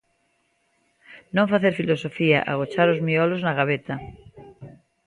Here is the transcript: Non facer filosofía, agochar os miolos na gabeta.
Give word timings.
Non 1.35 1.51
facer 1.53 1.73
filosofía, 1.81 2.39
agochar 2.51 2.87
os 2.93 3.01
miolos 3.07 3.41
na 3.45 3.57
gabeta. 3.59 3.95